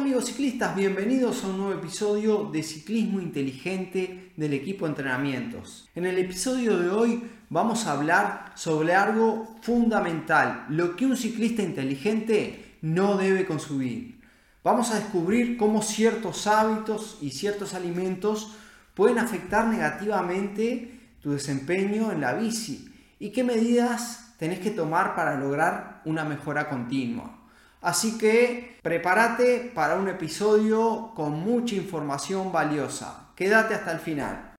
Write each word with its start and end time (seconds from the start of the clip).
amigos 0.00 0.28
ciclistas, 0.28 0.74
bienvenidos 0.74 1.44
a 1.44 1.48
un 1.48 1.58
nuevo 1.58 1.78
episodio 1.78 2.48
de 2.50 2.62
Ciclismo 2.62 3.20
Inteligente 3.20 4.32
del 4.34 4.54
equipo 4.54 4.86
entrenamientos. 4.86 5.90
En 5.94 6.06
el 6.06 6.16
episodio 6.16 6.78
de 6.78 6.88
hoy 6.88 7.22
vamos 7.50 7.86
a 7.86 7.92
hablar 7.92 8.52
sobre 8.54 8.94
algo 8.94 9.58
fundamental, 9.60 10.64
lo 10.70 10.96
que 10.96 11.04
un 11.04 11.18
ciclista 11.18 11.62
inteligente 11.62 12.78
no 12.80 13.18
debe 13.18 13.44
consumir. 13.44 14.22
Vamos 14.64 14.90
a 14.90 14.98
descubrir 14.98 15.58
cómo 15.58 15.82
ciertos 15.82 16.46
hábitos 16.46 17.18
y 17.20 17.32
ciertos 17.32 17.74
alimentos 17.74 18.56
pueden 18.94 19.18
afectar 19.18 19.66
negativamente 19.66 20.98
tu 21.20 21.32
desempeño 21.32 22.10
en 22.10 22.22
la 22.22 22.32
bici 22.32 22.90
y 23.18 23.32
qué 23.32 23.44
medidas 23.44 24.34
tenés 24.38 24.60
que 24.60 24.70
tomar 24.70 25.14
para 25.14 25.38
lograr 25.38 26.00
una 26.06 26.24
mejora 26.24 26.70
continua. 26.70 27.39
Así 27.82 28.18
que 28.18 28.76
prepárate 28.82 29.72
para 29.74 29.94
un 29.94 30.08
episodio 30.08 31.12
con 31.14 31.40
mucha 31.40 31.74
información 31.74 32.52
valiosa. 32.52 33.30
Quédate 33.34 33.74
hasta 33.74 33.92
el 33.92 34.00
final. 34.00 34.50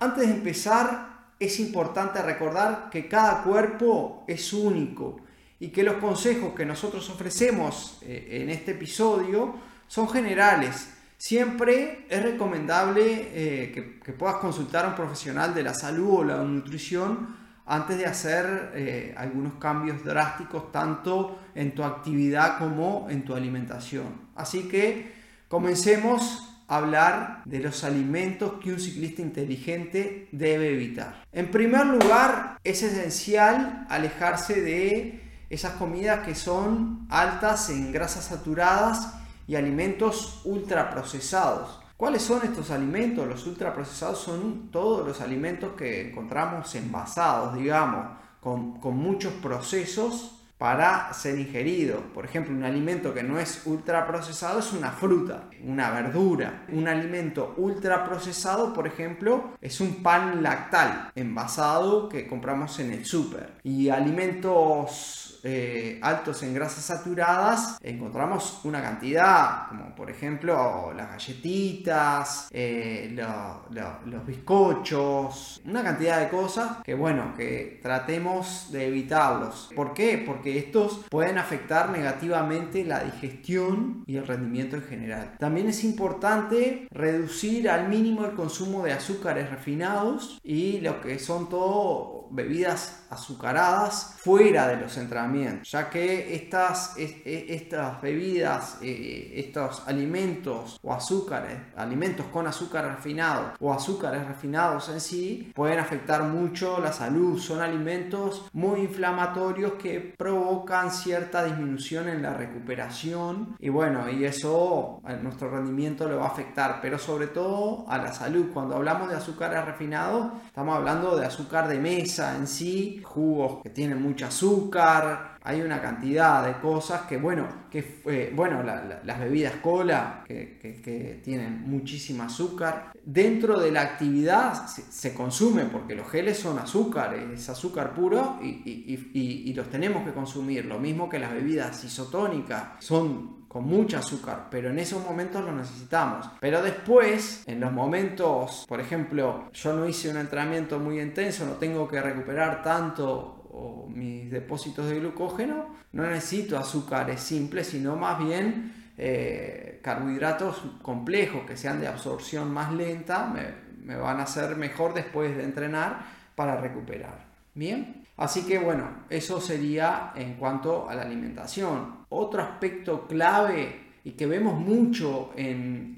Antes 0.00 0.26
de 0.26 0.34
empezar, 0.34 1.12
es 1.38 1.60
importante 1.60 2.20
recordar 2.20 2.90
que 2.90 3.08
cada 3.08 3.44
cuerpo 3.44 4.24
es 4.26 4.52
único 4.52 5.18
y 5.62 5.68
que 5.68 5.84
los 5.84 5.98
consejos 5.98 6.54
que 6.54 6.66
nosotros 6.66 7.08
ofrecemos 7.08 7.98
eh, 8.02 8.40
en 8.42 8.50
este 8.50 8.72
episodio 8.72 9.54
son 9.86 10.08
generales. 10.08 10.88
Siempre 11.16 12.04
es 12.10 12.20
recomendable 12.20 13.28
eh, 13.32 14.00
que, 14.04 14.12
puedas 14.12 14.38
consultar 14.38 14.84
a 14.84 14.88
un 14.88 14.96
profesional 14.96 15.54
de 15.54 15.62
la 15.62 15.72
salud 15.72 16.18
o 16.18 16.24
la 16.24 16.38
nutrición 16.38 17.36
antes 17.64 17.96
de 17.96 18.06
hacer 18.06 18.72
eh, 18.74 19.14
algunos 19.16 19.54
cambios 19.60 20.02
drásticos 20.02 20.72
tanto 20.72 21.38
en 21.54 21.76
tu 21.76 21.84
actividad 21.84 22.58
como 22.58 23.06
en 23.08 23.24
tu 23.24 23.32
alimentación. 23.32 24.30
Así 24.34 24.64
que 24.64 25.12
comencemos 25.46 26.42
a 26.66 26.78
hablar 26.78 27.42
de 27.44 27.60
los 27.60 27.84
alimentos 27.84 28.54
que 28.60 28.72
un 28.72 28.80
ciclista 28.80 29.22
inteligente 29.22 30.26
debe 30.32 30.72
evitar. 30.72 31.22
En 31.30 31.52
primer 31.52 31.86
lugar, 31.86 32.58
es 32.64 32.82
esencial 32.82 33.86
alejarse 33.88 34.60
de 34.60 35.21
esas 35.52 35.74
comidas 35.74 36.24
que 36.24 36.34
son 36.34 37.06
altas 37.10 37.68
en 37.68 37.92
grasas 37.92 38.24
saturadas 38.24 39.12
y 39.46 39.54
alimentos 39.54 40.40
ultraprocesados. 40.44 41.78
¿Cuáles 41.94 42.22
son 42.22 42.40
estos 42.42 42.70
alimentos? 42.70 43.28
Los 43.28 43.46
ultraprocesados 43.46 44.18
son 44.18 44.70
todos 44.70 45.06
los 45.06 45.20
alimentos 45.20 45.74
que 45.74 46.08
encontramos 46.08 46.74
envasados, 46.74 47.54
digamos, 47.54 48.06
con, 48.40 48.80
con 48.80 48.96
muchos 48.96 49.34
procesos 49.34 50.41
para 50.62 51.12
ser 51.12 51.40
ingerido. 51.40 51.98
Por 52.14 52.24
ejemplo, 52.24 52.54
un 52.54 52.62
alimento 52.62 53.12
que 53.12 53.24
no 53.24 53.40
es 53.40 53.62
ultraprocesado 53.64 54.60
es 54.60 54.72
una 54.72 54.92
fruta, 54.92 55.48
una 55.64 55.90
verdura. 55.90 56.66
Un 56.68 56.86
alimento 56.86 57.54
ultraprocesado, 57.56 58.72
por 58.72 58.86
ejemplo, 58.86 59.54
es 59.60 59.80
un 59.80 60.04
pan 60.04 60.40
lactal 60.40 61.10
envasado 61.16 62.08
que 62.08 62.28
compramos 62.28 62.78
en 62.78 62.92
el 62.92 63.04
súper. 63.04 63.54
Y 63.64 63.88
alimentos 63.88 65.22
eh, 65.44 65.98
altos 66.02 66.40
en 66.44 66.54
grasas 66.54 66.84
saturadas 66.84 67.76
encontramos 67.82 68.60
una 68.62 68.80
cantidad, 68.80 69.66
como 69.68 69.92
por 69.92 70.08
ejemplo 70.08 70.92
las 70.94 71.10
galletitas, 71.10 72.48
eh, 72.52 73.12
los 73.12 74.26
bizcochos, 74.26 75.60
una 75.64 75.82
cantidad 75.82 76.20
de 76.20 76.28
cosas 76.28 76.78
que 76.84 76.94
bueno, 76.94 77.34
que 77.36 77.80
tratemos 77.82 78.68
de 78.70 78.86
evitarlos. 78.86 79.70
¿Por 79.74 79.92
qué? 79.94 80.22
Porque 80.24 80.51
estos 80.58 81.04
pueden 81.10 81.38
afectar 81.38 81.90
negativamente 81.90 82.84
la 82.84 83.04
digestión 83.04 84.04
y 84.06 84.16
el 84.16 84.26
rendimiento 84.26 84.76
en 84.76 84.82
general. 84.82 85.36
También 85.38 85.68
es 85.68 85.84
importante 85.84 86.88
reducir 86.90 87.68
al 87.68 87.88
mínimo 87.88 88.24
el 88.24 88.32
consumo 88.32 88.84
de 88.84 88.92
azúcares 88.92 89.50
refinados 89.50 90.38
y 90.42 90.80
lo 90.80 91.00
que 91.00 91.18
son 91.18 91.48
todo 91.48 92.22
bebidas 92.32 93.04
azucaradas 93.10 94.14
fuera 94.16 94.66
de 94.66 94.78
los 94.78 94.96
entrenamientos, 94.96 95.70
ya 95.70 95.90
que 95.90 96.34
estas, 96.34 96.94
estas 96.96 98.00
bebidas, 98.00 98.78
eh, 98.80 99.34
estos 99.36 99.82
alimentos 99.86 100.80
o 100.82 100.94
azúcares, 100.94 101.58
alimentos 101.76 102.26
con 102.32 102.46
azúcar 102.46 102.86
refinado 102.86 103.52
o 103.60 103.72
azúcares 103.72 104.26
refinados 104.26 104.88
en 104.88 105.00
sí, 105.00 105.52
pueden 105.54 105.78
afectar 105.78 106.22
mucho 106.22 106.80
la 106.80 106.92
salud. 106.92 107.38
Son 107.38 107.60
alimentos 107.60 108.48
muy 108.52 108.80
inflamatorios 108.80 109.74
que 109.74 110.14
provocan 110.16 110.41
provocan 110.42 110.90
cierta 110.90 111.44
disminución 111.44 112.08
en 112.08 112.20
la 112.20 112.34
recuperación 112.34 113.56
y 113.60 113.68
bueno, 113.68 114.10
y 114.10 114.24
eso 114.24 115.00
a 115.04 115.14
nuestro 115.14 115.50
rendimiento 115.50 116.08
le 116.08 116.16
va 116.16 116.24
a 116.24 116.28
afectar, 116.28 116.80
pero 116.82 116.98
sobre 116.98 117.28
todo 117.28 117.84
a 117.88 117.98
la 117.98 118.12
salud. 118.12 118.46
Cuando 118.52 118.74
hablamos 118.74 119.08
de 119.08 119.16
azúcares 119.16 119.64
refinados, 119.64 120.32
estamos 120.46 120.76
hablando 120.76 121.16
de 121.16 121.26
azúcar 121.26 121.68
de 121.68 121.78
mesa 121.78 122.36
en 122.36 122.48
sí, 122.48 123.00
jugos 123.04 123.62
que 123.62 123.70
tienen 123.70 124.02
mucho 124.02 124.26
azúcar, 124.26 125.31
hay 125.44 125.60
una 125.60 125.80
cantidad 125.80 126.46
de 126.46 126.60
cosas 126.60 127.02
que, 127.02 127.16
bueno, 127.16 127.48
que, 127.70 128.00
eh, 128.06 128.32
bueno 128.34 128.62
las 128.62 129.20
bebidas 129.20 129.54
cola 129.56 130.24
que, 130.26 131.20
tienen 131.22 131.62
muchísimo 131.68 132.22
azúcar. 132.22 132.92
Dentro 133.04 133.58
de 133.58 133.72
la 133.72 133.82
actividad 133.82 134.66
se, 134.66 135.14
consume 135.14 135.64
porque 135.64 135.94
los 135.94 136.08
geles 136.08 136.38
son 136.38 136.58
azúcar, 136.58 137.14
es 137.14 137.48
azúcar 137.48 137.94
puro 137.94 138.38
y, 138.42 139.52
los 139.54 139.68
tenemos 139.68 140.04
que 140.04 140.12
consumir. 140.12 140.64
Lo 140.64 140.78
mismo 140.78 141.08
que 141.08 141.18
las 141.18 141.32
bebidas 141.32 141.84
isotónicas 141.84 142.62
son 142.78 143.42
con 143.52 143.64
mucho 143.64 143.98
azúcar, 143.98 144.48
pero 144.50 144.70
en 144.70 144.78
esos 144.78 145.04
momentos 145.04 145.44
lo 145.44 145.52
necesitamos. 145.52 146.26
Pero 146.40 146.62
después, 146.62 147.42
en 147.46 147.60
los 147.60 147.70
momentos, 147.70 148.64
por 148.66 148.80
ejemplo, 148.80 149.50
yo 149.52 149.74
no 149.74 149.86
hice 149.86 150.08
un 150.08 150.16
entrenamiento 150.16 150.78
muy 150.78 150.98
intenso, 150.98 151.44
no 151.44 151.52
tengo 151.52 151.86
que 151.86 152.00
recuperar 152.00 152.62
tanto 152.62 153.41
o 153.52 153.86
mis 153.88 154.30
depósitos 154.30 154.88
de 154.88 154.98
glucógeno, 154.98 155.66
no 155.92 156.02
necesito 156.04 156.58
azúcares 156.58 157.20
simples, 157.20 157.68
sino 157.68 157.96
más 157.96 158.18
bien 158.18 158.92
eh, 158.96 159.80
carbohidratos 159.82 160.62
complejos 160.80 161.42
que 161.46 161.56
sean 161.56 161.80
de 161.80 161.86
absorción 161.86 162.52
más 162.52 162.72
lenta, 162.72 163.26
me, 163.26 163.96
van 163.96 164.20
a 164.20 164.22
hacer 164.22 164.56
mejor 164.56 164.94
después 164.94 165.36
de 165.36 165.44
entrenar 165.44 166.06
para 166.34 166.56
recuperar. 166.60 167.26
Bien, 167.54 168.06
así 168.16 168.46
que 168.46 168.58
bueno, 168.58 168.88
eso 169.10 169.40
sería 169.40 170.12
en 170.14 170.34
cuanto 170.34 170.88
a 170.88 170.94
la 170.94 171.02
alimentación. 171.02 172.04
Otro 172.08 172.42
aspecto 172.42 173.06
clave 173.06 173.80
y 174.04 174.12
que 174.12 174.26
vemos 174.26 174.58
mucho 174.58 175.32
en, 175.36 175.94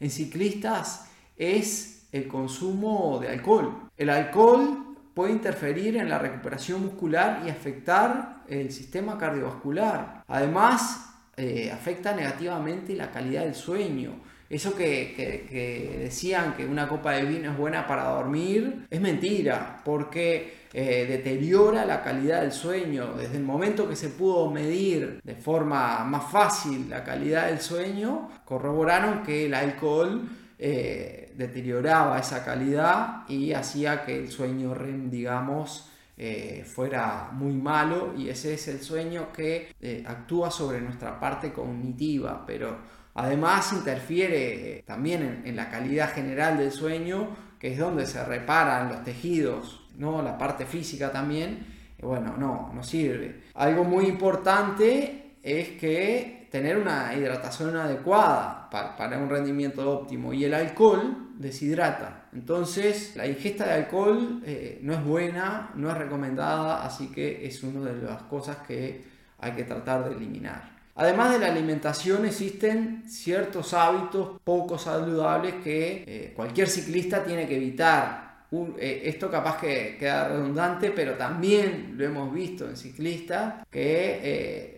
en 0.00 0.10
ciclistas 0.10 1.10
es 1.36 2.06
el 2.12 2.28
consumo 2.28 3.18
de 3.20 3.28
alcohol. 3.28 3.90
El 3.96 4.10
alcohol 4.10 4.85
puede 5.16 5.32
interferir 5.32 5.96
en 5.96 6.10
la 6.10 6.18
recuperación 6.18 6.82
muscular 6.82 7.42
y 7.46 7.48
afectar 7.48 8.42
el 8.46 8.70
sistema 8.70 9.16
cardiovascular. 9.16 10.22
Además, 10.28 11.14
eh, 11.38 11.70
afecta 11.72 12.14
negativamente 12.14 12.94
la 12.94 13.10
calidad 13.10 13.44
del 13.44 13.54
sueño. 13.54 14.20
Eso 14.50 14.76
que, 14.76 15.96
decían 16.02 16.54
que 16.54 16.66
una 16.66 16.86
copa 16.86 17.12
de 17.12 17.24
vino 17.24 17.50
es 17.50 17.56
buena 17.56 17.86
para 17.86 18.10
dormir 18.10 18.86
es 18.90 19.00
mentira, 19.00 19.80
porque 19.86 20.66
eh, 20.74 21.06
deteriora 21.08 21.86
la 21.86 22.02
calidad 22.02 22.42
del 22.42 22.52
sueño. 22.52 23.14
Desde 23.14 23.38
el 23.38 23.42
momento 23.42 23.88
que 23.88 23.96
se 23.96 24.10
pudo 24.10 24.50
medir 24.50 25.22
de 25.24 25.34
forma 25.34 26.04
más 26.04 26.30
fácil 26.30 26.90
la 26.90 27.02
calidad 27.02 27.46
del 27.46 27.62
sueño, 27.62 28.28
corroboraron 28.44 29.22
que 29.22 29.46
el 29.46 29.54
alcohol 29.54 30.28
eh, 30.58 31.32
deterioraba 31.36 32.18
esa 32.18 32.44
calidad 32.44 33.28
y 33.28 33.52
hacía 33.52 34.04
que 34.04 34.18
el 34.18 34.30
sueño 34.30 34.72
REM, 34.72 35.10
digamos, 35.10 35.90
eh, 36.16 36.64
fuera 36.66 37.28
muy 37.32 37.52
malo 37.52 38.14
y 38.16 38.30
ese 38.30 38.54
es 38.54 38.68
el 38.68 38.80
sueño 38.80 39.30
que 39.32 39.74
eh, 39.78 40.02
actúa 40.06 40.50
sobre 40.50 40.80
nuestra 40.80 41.20
parte 41.20 41.52
cognitiva, 41.52 42.44
pero 42.46 42.78
además 43.12 43.74
interfiere 43.74 44.82
también 44.86 45.42
en, 45.44 45.54
la 45.54 45.68
calidad 45.68 46.14
general 46.14 46.56
del 46.56 46.72
sueño, 46.72 47.36
que 47.58 47.74
es 47.74 47.78
donde 47.78 48.06
se 48.06 48.24
reparan 48.24 48.88
los 48.88 49.04
tejidos, 49.04 49.86
¿no? 49.98 50.22
la 50.22 50.38
parte 50.38 50.64
física 50.64 51.12
también, 51.12 51.66
bueno, 52.00 52.34
no, 52.38 52.72
no 52.74 52.82
sirve. 52.82 53.42
Algo 53.52 53.84
muy 53.84 54.06
importante 54.06 55.36
es 55.42 55.70
que 55.78 56.45
tener 56.56 56.78
una 56.78 57.12
hidratación 57.14 57.76
adecuada 57.76 58.70
para, 58.70 59.18
un 59.18 59.28
rendimiento 59.28 59.90
óptimo 59.92 60.32
y 60.32 60.46
el 60.46 60.54
alcohol 60.54 61.34
deshidrata. 61.36 62.28
Entonces 62.32 63.14
la 63.14 63.26
ingesta 63.26 63.66
de 63.66 63.72
alcohol 63.74 64.40
eh, 64.42 64.78
no 64.80 64.94
es 64.94 65.04
buena, 65.04 65.70
no 65.74 65.90
es 65.90 65.98
recomendada, 65.98 66.82
así 66.82 67.08
que 67.08 67.46
es 67.46 67.62
una 67.62 67.90
de 67.90 68.00
las 68.00 68.22
cosas 68.22 68.56
que 68.66 69.04
hay 69.38 69.52
que 69.52 69.64
tratar 69.64 70.08
de 70.08 70.16
eliminar. 70.16 70.76
Además 70.94 71.32
de 71.32 71.40
la 71.40 71.48
alimentación 71.48 72.24
existen 72.24 73.02
ciertos 73.06 73.74
hábitos 73.74 74.40
poco 74.42 74.78
saludables 74.78 75.56
que 75.62 76.04
eh, 76.06 76.32
cualquier 76.34 76.68
ciclista 76.70 77.22
tiene 77.22 77.46
que 77.46 77.56
evitar. 77.56 78.46
Eh, 78.78 79.02
esto 79.04 79.30
capaz 79.30 79.60
que 79.60 79.98
queda 79.98 80.28
redundante, 80.28 80.90
pero 80.90 81.18
también 81.18 81.96
lo 81.98 82.06
hemos 82.06 82.32
visto 82.32 82.66
en 82.66 82.78
ciclistas 82.78 83.66
que 83.70 84.75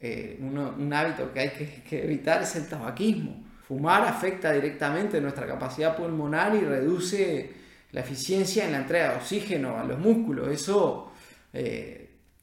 eh, 0.00 0.38
un 0.40 0.92
hábito 0.92 1.32
que 1.32 1.40
hay 1.40 1.50
que, 1.88 2.04
evitar 2.04 2.42
es 2.42 2.56
el 2.56 2.68
tabaquismo. 2.68 3.44
Fumar 3.66 4.04
afecta 4.04 4.52
directamente 4.52 5.20
nuestra 5.20 5.46
capacidad 5.46 5.96
pulmonar 5.96 6.54
y 6.54 6.60
reduce 6.60 7.52
la 7.92 8.00
eficiencia 8.00 8.64
en 8.64 8.72
la 8.72 8.78
entrega 8.78 9.10
de 9.10 9.16
oxígeno 9.16 9.78
a 9.78 9.84
los 9.84 9.98
músculos. 9.98 10.48
Eso 10.48 11.12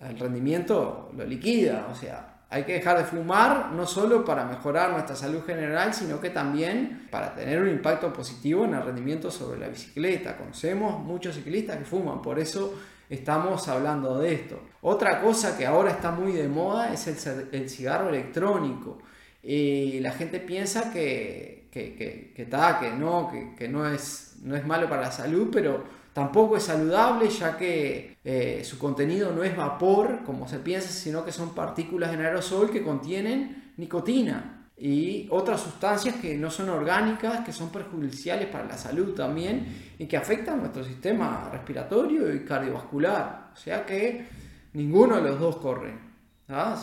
el 0.09 0.19
rendimiento 0.19 1.11
lo 1.15 1.25
liquida. 1.25 1.87
O 1.91 1.95
sea, 1.95 2.33
hay 2.49 2.63
que 2.63 2.73
dejar 2.73 2.97
de 2.97 3.05
fumar 3.05 3.71
no 3.71 3.87
solo 3.87 4.23
para 4.23 4.45
mejorar 4.45 4.91
nuestra 4.91 5.15
salud 5.15 5.43
general, 5.43 5.93
sino 5.93 6.19
que 6.19 6.29
también 6.29 7.07
para 7.09 7.33
tener 7.33 7.61
un 7.61 7.69
impacto 7.69 8.13
positivo 8.13 8.65
en 8.65 8.75
el 8.75 8.83
rendimiento 8.83 9.31
sobre 9.31 9.59
la 9.59 9.67
bicicleta. 9.67 10.37
Conocemos 10.37 11.03
muchos 11.03 11.35
ciclistas 11.35 11.77
que 11.77 11.85
fuman, 11.85 12.21
por 12.21 12.39
eso 12.39 12.79
estamos 13.15 13.67
hablando 13.67 14.19
de 14.19 14.33
esto. 14.33 14.59
Otra 14.81 15.21
cosa 15.21 15.57
que 15.57 15.65
ahora 15.65 15.91
está 15.91 16.11
muy 16.11 16.31
de 16.31 16.47
moda 16.47 16.93
es 16.93 17.07
el, 17.07 17.69
cigarro 17.69 18.09
electrónico. 18.09 18.99
Y 19.41 19.99
la 19.99 20.11
gente 20.11 20.39
piensa 20.39 20.91
que, 20.91 21.67
que, 21.71 21.95
que, 21.95 22.33
que, 22.35 22.45
que 22.45 22.91
no, 22.97 23.31
que, 23.57 23.67
no, 23.67 23.87
es, 23.87 24.37
no 24.43 24.55
es 24.55 24.65
malo 24.65 24.87
para 24.87 25.03
la 25.03 25.11
salud, 25.11 25.49
pero 25.51 26.03
Tampoco 26.13 26.57
es 26.57 26.63
saludable 26.63 27.27
ya 27.27 27.57
que 27.57 28.17
eh, 28.23 28.61
su 28.63 28.77
contenido 28.77 29.33
no 29.33 29.43
es 29.43 29.57
vapor, 29.57 30.19
como 30.23 30.47
se 30.47 30.59
piensa, 30.59 30.89
sino 30.89 31.25
que 31.25 31.31
son 31.31 31.55
partículas 31.55 32.13
en 32.13 32.21
aerosol 32.21 32.69
que 32.69 32.83
contienen 32.83 33.73
nicotina 33.77 34.52
y 34.77 35.27
otras 35.29 35.61
sustancias 35.61 36.15
que 36.15 36.35
no 36.35 36.49
son 36.49 36.69
orgánicas, 36.69 37.45
que 37.45 37.53
son 37.53 37.69
perjudiciales 37.69 38.47
para 38.47 38.65
la 38.65 38.77
salud 38.77 39.13
también 39.13 39.93
y 39.97 40.07
que 40.07 40.17
afectan 40.17 40.59
nuestro 40.59 40.83
sistema 40.83 41.49
respiratorio 41.51 42.33
y 42.33 42.43
cardiovascular. 42.43 43.51
O 43.53 43.55
sea 43.55 43.85
que 43.85 44.27
ninguno 44.73 45.17
de 45.17 45.29
los 45.29 45.39
dos 45.39 45.57
corre. 45.57 45.93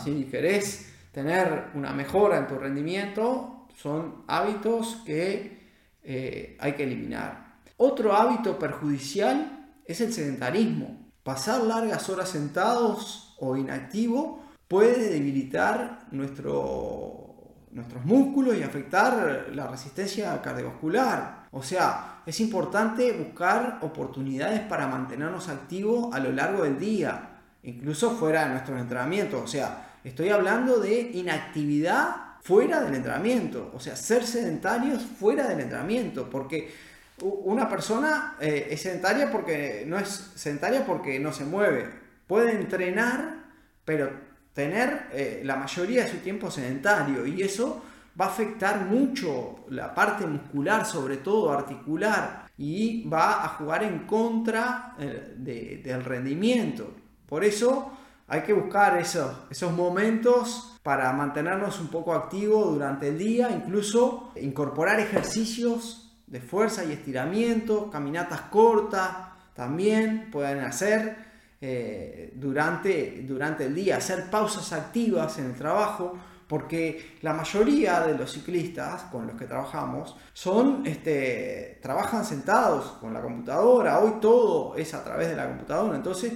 Si 0.03 0.25
querés 0.25 0.93
tener 1.11 1.67
una 1.75 1.91
mejora 1.91 2.37
en 2.37 2.47
tu 2.47 2.55
rendimiento, 2.55 3.67
son 3.75 4.23
hábitos 4.27 5.01
que 5.05 5.61
eh, 6.03 6.57
hay 6.59 6.73
que 6.73 6.83
eliminar. 6.83 7.59
Otro 7.77 8.13
hábito 8.13 8.57
perjudicial 8.57 9.69
es 9.85 10.01
el 10.01 10.13
sedentarismo. 10.13 11.11
Pasar 11.23 11.63
largas 11.63 12.09
horas 12.09 12.29
sentados 12.29 13.35
o 13.39 13.55
inactivo 13.55 14.43
puede 14.67 15.09
debilitar 15.09 16.07
nuestro, 16.11 17.30
nuestros 17.73 18.03
músculos 18.05 18.55
y 18.55 18.63
afectar 18.63 19.47
la 19.53 19.67
resistencia 19.67 20.41
cardiovascular. 20.41 21.47
O 21.51 21.63
sea, 21.63 22.21
es 22.25 22.39
importante 22.39 23.11
buscar 23.13 23.79
oportunidades 23.81 24.61
para 24.61 24.87
mantenernos 24.87 25.49
activos 25.49 26.13
a 26.13 26.19
lo 26.19 26.31
largo 26.31 26.63
del 26.63 26.79
día, 26.79 27.39
incluso 27.63 28.11
fuera 28.11 28.45
de 28.45 28.51
nuestros 28.51 28.79
entrenamientos. 28.79 29.41
O 29.41 29.47
sea, 29.47 29.95
estoy 30.03 30.29
hablando 30.29 30.79
de 30.79 31.11
inactividad 31.13 32.31
fuera 32.41 32.81
del 32.81 32.95
entrenamiento, 32.95 33.71
o 33.73 33.79
sea, 33.79 33.95
ser 33.95 34.25
sedentarios 34.25 35.03
fuera 35.03 35.47
del 35.47 35.59
entrenamiento, 35.59 36.29
porque 36.29 36.73
una 37.21 37.69
persona 37.69 38.35
eh, 38.39 38.69
es 38.71 38.81
sedentaria 38.81 39.31
porque 39.31 39.83
no 39.85 39.99
es 39.99 40.31
sedentaria 40.35 40.85
porque 40.85 41.19
no 41.19 41.31
se 41.31 41.45
mueve. 41.45 41.87
Puede 42.25 42.53
entrenar, 42.53 43.43
pero 43.85 44.30
tener 44.53 45.07
eh, 45.11 45.41
la 45.43 45.55
mayoría 45.55 46.03
de 46.03 46.11
su 46.11 46.17
tiempo 46.17 46.51
sedentario 46.51 47.25
y 47.25 47.41
eso 47.41 47.83
va 48.19 48.25
a 48.25 48.29
afectar 48.29 48.85
mucho 48.85 49.65
la 49.69 49.93
parte 49.93 50.27
muscular, 50.27 50.85
sobre 50.85 51.17
todo 51.17 51.51
articular, 51.51 52.47
y 52.57 53.07
va 53.07 53.45
a 53.45 53.47
jugar 53.49 53.83
en 53.83 53.99
contra 53.99 54.95
eh, 54.99 55.81
del 55.83 56.03
rendimiento. 56.03 56.93
Por 57.25 57.45
eso 57.45 57.91
hay 58.27 58.41
que 58.41 58.53
buscar 58.53 58.97
esos, 58.97 59.33
esos 59.49 59.71
momentos 59.71 60.77
para 60.83 61.11
mantenernos 61.13 61.79
un 61.79 61.87
poco 61.87 62.13
activos 62.13 62.73
durante 62.73 63.07
el 63.07 63.17
día, 63.17 63.49
incluso 63.51 64.31
incorporar 64.35 64.99
ejercicios 64.99 66.17
de 66.27 66.41
fuerza 66.41 66.83
y 66.83 66.91
estiramiento, 66.91 67.89
caminatas 67.89 68.41
cortas 68.41 69.31
también 69.53 70.29
pueden 70.31 70.59
hacer 70.59 71.30
eh, 71.61 72.33
durante, 72.35 73.23
durante 73.27 73.65
el 73.65 73.75
día, 73.75 73.97
hacer 73.97 74.29
pausas 74.29 74.73
activas 74.73 75.37
en 75.37 75.45
el 75.45 75.55
trabajo, 75.55 76.17
porque 76.47 77.17
la 77.21 77.33
mayoría 77.33 78.01
de 78.01 78.17
los 78.17 78.33
ciclistas 78.33 79.03
con 79.03 79.27
los 79.27 79.37
que 79.37 79.45
trabajamos 79.45 80.17
son, 80.33 80.85
este, 80.85 81.79
trabajan 81.81 82.25
sentados 82.25 82.97
con 82.99 83.13
la 83.13 83.21
computadora, 83.21 83.99
hoy 83.99 84.15
todo 84.19 84.75
es 84.75 84.93
a 84.93 85.03
través 85.03 85.29
de 85.29 85.35
la 85.35 85.47
computadora, 85.47 85.95
entonces 85.95 86.33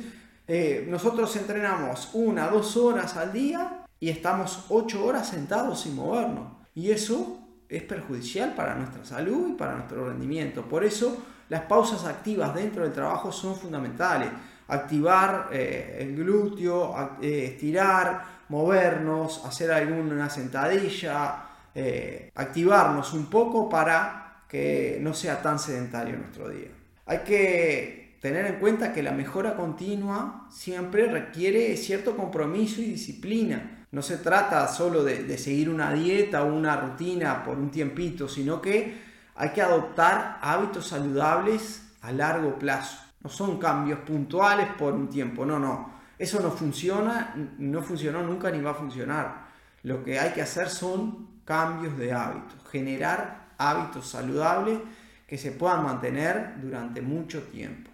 eh, 0.48 0.86
nosotros 0.88 1.36
entrenamos 1.36 2.12
una, 2.13 2.48
dos 2.48 2.78
horas 2.78 3.18
al 3.18 3.33
día 3.33 3.86
y 4.00 4.10
estamos 4.10 4.66
ocho 4.69 5.04
horas 5.06 5.28
sentados 5.28 5.81
sin 5.81 5.95
movernos. 5.95 6.54
Y 6.75 6.92
eso 6.92 7.39
es 7.68 7.83
perjudicial 7.83 8.54
para 8.54 8.75
nuestra 8.75 9.04
salud 9.04 9.50
y 9.50 9.54
para 9.54 9.75
nuestro 9.75 10.07
rendimiento. 10.07 10.63
Por 10.63 10.83
eso 10.83 11.18
las 11.50 11.62
pausas 11.62 12.06
activas 12.06 12.54
dentro 12.54 12.83
del 12.83 12.94
trabajo 12.94 13.31
son 13.31 13.56
fundamentales. 13.56 14.30
Activar 14.67 15.50
eh, 15.51 15.97
el 16.00 16.15
glúteo, 16.15 17.17
eh, 17.21 17.51
estirar, 17.51 18.23
movernos, 18.50 19.44
hacer 19.45 19.71
alguna 19.71 20.29
sentadilla, 20.29 21.45
eh, 21.73 22.31
activarnos 22.35 23.13
un 23.13 23.27
poco 23.27 23.69
para 23.69 24.44
que 24.47 24.97
no 25.01 25.13
sea 25.13 25.41
tan 25.41 25.59
sedentario 25.59 26.17
nuestro 26.17 26.50
día. 26.50 26.69
Hay 27.06 27.19
que 27.19 28.17
tener 28.21 28.45
en 28.45 28.56
cuenta 28.59 28.94
que 28.94 29.03
la 29.03 29.12
mejora 29.12 29.56
continua 29.56 30.47
siempre 30.50 31.06
requiere 31.06 31.77
cierto 31.77 32.18
compromiso 32.18 32.81
y 32.81 32.85
disciplina 32.85 33.75
no 33.95 34.01
se 34.01 34.18
trata 34.18 34.68
solo 34.68 35.06
de, 35.06 35.38
seguir 35.38 35.69
una 35.69 35.94
dieta 35.94 36.44
o 36.44 36.53
una 36.53 36.75
rutina 36.75 37.45
por 37.45 37.57
un 37.57 37.71
tiempito, 37.71 38.27
sino 38.27 38.61
que 38.61 38.94
hay 39.35 39.51
que 39.51 39.61
adoptar 39.61 40.38
hábitos 40.41 40.89
saludables 40.89 41.81
a 42.01 42.11
largo 42.11 42.59
plazo. 42.59 42.97
No 43.25 43.31
son 43.31 43.57
cambios 43.57 44.01
puntuales 44.01 44.68
por 44.77 44.94
un 44.94 45.10
tiempo, 45.10 45.48
no, 45.48 45.57
no. 45.57 45.94
Eso 46.16 46.39
no 46.42 46.51
funciona, 46.51 47.33
no 47.57 47.81
funcionó 47.81 48.22
nunca 48.22 48.51
ni 48.51 48.62
va 48.62 48.69
a 48.69 48.75
funcionar. 48.75 49.48
Lo 49.81 50.04
que 50.04 50.19
hay 50.19 50.31
que 50.31 50.44
hacer 50.44 50.69
son 50.69 51.42
cambios 51.44 51.98
de 51.98 52.13
hábitos, 52.13 52.63
generar 52.69 53.48
hábitos 53.57 54.07
saludables 54.07 54.78
que 55.26 55.40
se 55.40 55.54
puedan 55.54 55.85
mantener 55.85 56.54
durante 56.61 57.02
mucho 57.02 57.42
tiempo. 57.45 57.90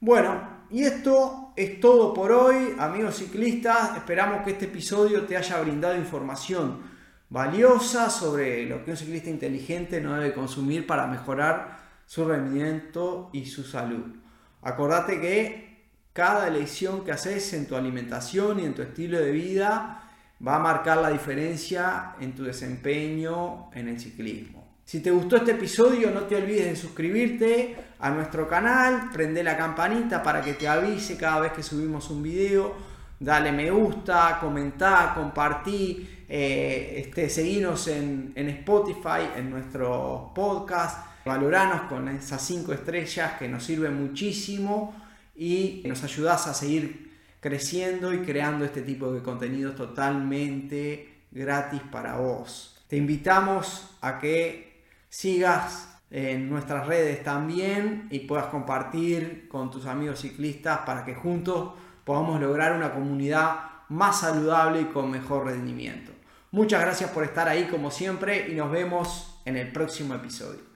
Bueno, 0.00 0.64
y 0.70 0.84
esto 0.84 1.52
es 1.54 1.78
todo 1.78 2.14
por 2.14 2.32
hoy, 2.32 2.74
amigos 2.78 3.16
ciclistas. 3.16 3.98
Esperamos 3.98 4.44
que 4.44 4.52
este 4.52 4.64
episodio 4.64 5.26
te 5.26 5.36
haya 5.36 5.60
brindado 5.60 5.94
información 5.94 6.80
valiosa 7.28 8.08
sobre 8.08 8.64
lo 8.64 8.82
que 8.82 8.92
un 8.92 8.96
ciclista 8.96 9.28
inteligente 9.28 10.00
no 10.00 10.14
debe 10.14 10.32
consumir 10.32 10.86
para 10.86 11.06
mejorar 11.06 11.80
su 12.06 12.24
rendimiento 12.24 13.28
y 13.34 13.44
su 13.44 13.62
salud. 13.62 14.23
Acordate 14.64 15.20
que 15.20 15.64
cada 16.12 16.48
elección 16.48 17.04
que 17.04 17.12
haces 17.12 17.52
en 17.52 17.66
tu 17.66 17.76
alimentación 17.76 18.60
y 18.60 18.64
en 18.64 18.74
tu 18.74 18.82
estilo 18.82 19.20
de 19.20 19.30
vida 19.30 20.00
va 20.46 20.56
a 20.56 20.58
marcar 20.58 20.98
la 20.98 21.10
diferencia 21.10 22.14
en 22.20 22.34
tu 22.34 22.44
desempeño 22.44 23.70
en 23.74 23.88
el 23.88 24.00
ciclismo. 24.00 24.64
Si 24.84 25.00
te 25.00 25.10
gustó 25.10 25.36
este 25.36 25.52
episodio, 25.52 26.10
no 26.10 26.22
te 26.22 26.36
olvides 26.36 26.66
de 26.66 26.76
suscribirte 26.76 27.76
a 27.98 28.10
nuestro 28.10 28.48
canal, 28.48 29.10
prende 29.12 29.42
la 29.42 29.56
campanita 29.56 30.22
para 30.22 30.42
que 30.42 30.54
te 30.54 30.68
avise 30.68 31.16
cada 31.16 31.40
vez 31.40 31.52
que 31.52 31.62
subimos 31.62 32.10
un 32.10 32.22
video, 32.22 32.74
dale 33.18 33.52
me 33.52 33.70
gusta, 33.70 34.38
comenta, 34.40 35.12
compartí, 35.14 36.24
eh, 36.28 37.04
este, 37.06 37.28
en, 37.42 38.32
en, 38.34 38.48
Spotify, 38.48 39.30
en 39.36 39.50
nuestro 39.50 40.32
podcast, 40.34 41.13
valoranos 41.24 41.82
con 41.82 42.08
esas 42.08 42.42
5 42.42 42.72
estrellas 42.72 43.32
que 43.38 43.48
nos 43.48 43.64
sirven 43.64 44.00
muchísimo 44.00 44.94
y 45.34 45.82
nos 45.86 46.02
ayudas 46.04 46.46
a 46.46 46.54
seguir 46.54 47.12
creciendo 47.40 48.12
y 48.12 48.20
creando 48.20 48.64
este 48.64 48.82
tipo 48.82 49.12
de 49.12 49.22
contenidos 49.22 49.76
totalmente 49.76 51.24
gratis 51.30 51.82
para 51.90 52.16
vos. 52.16 52.82
Te 52.88 52.96
invitamos 52.96 53.96
a 54.00 54.18
que 54.18 54.84
sigas 55.08 56.00
en 56.10 56.48
nuestras 56.48 56.86
redes 56.86 57.22
también 57.24 58.06
y 58.10 58.20
puedas 58.20 58.46
compartir 58.46 59.48
con 59.48 59.70
tus 59.70 59.86
amigos 59.86 60.20
ciclistas 60.20 60.80
para 60.86 61.04
que 61.04 61.14
juntos 61.14 61.72
podamos 62.04 62.40
lograr 62.40 62.76
una 62.76 62.92
comunidad 62.92 63.56
más 63.88 64.20
saludable 64.20 64.82
y 64.82 64.84
con 64.86 65.10
mejor 65.10 65.46
rendimiento. 65.46 66.12
Muchas 66.50 66.80
gracias 66.80 67.10
por 67.10 67.24
estar 67.24 67.48
ahí 67.48 67.66
como 67.66 67.90
siempre 67.90 68.48
y 68.48 68.54
nos 68.54 68.70
vemos 68.70 69.40
en 69.44 69.56
el 69.56 69.72
próximo 69.72 70.14
episodio. 70.14 70.72